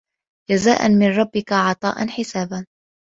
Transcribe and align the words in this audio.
جَزاءً 0.49 0.89
مِن 0.89 1.15
رَبِّكَ 1.17 1.51
عَطاءً 1.53 2.07
حِسابًا 2.07 2.65